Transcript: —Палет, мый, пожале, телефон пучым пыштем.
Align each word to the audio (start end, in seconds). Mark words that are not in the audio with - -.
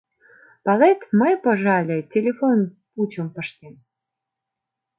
—Палет, 0.65 0.99
мый, 1.19 1.33
пожале, 1.43 1.97
телефон 2.13 2.59
пучым 2.93 3.27
пыштем. 3.35 3.73